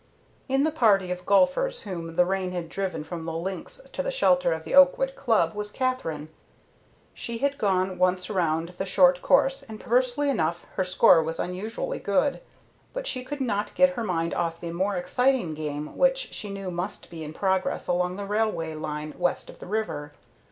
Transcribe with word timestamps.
In 0.49 0.63
the 0.63 0.71
party 0.71 1.11
of 1.11 1.27
golfers 1.27 1.83
whom 1.83 2.15
the 2.15 2.25
rain 2.25 2.53
had 2.53 2.69
driven 2.69 3.03
from 3.03 3.23
the 3.23 3.31
links 3.33 3.79
to 3.93 4.01
the 4.01 4.09
shelter 4.09 4.51
of 4.51 4.63
the 4.63 4.73
Oakwood 4.73 5.13
Club 5.15 5.53
was 5.53 5.69
Katherine. 5.69 6.29
She 7.13 7.37
had 7.37 7.59
gone 7.59 7.99
once 7.99 8.27
around 8.27 8.69
the 8.79 8.85
short 8.87 9.21
course 9.21 9.61
and 9.61 9.79
perversely 9.79 10.27
enough 10.27 10.65
her 10.73 10.83
score 10.83 11.21
was 11.21 11.37
unusually 11.39 11.99
good; 11.99 12.41
but 12.93 13.05
she 13.05 13.23
could 13.23 13.41
not 13.41 13.75
get 13.75 13.91
her 13.91 14.03
mind 14.03 14.33
off 14.33 14.59
the 14.59 14.71
more 14.71 14.97
exciting 14.97 15.53
game 15.53 15.95
which 15.95 16.33
she 16.33 16.49
knew 16.49 16.71
must 16.71 17.11
be 17.11 17.23
in 17.23 17.31
progress 17.31 17.85
along 17.85 18.15
the 18.15 18.25
railway 18.25 18.73
line 18.73 19.13
west 19.19 19.51
of 19.51 19.59
the 19.59 19.67
river. 19.67 20.13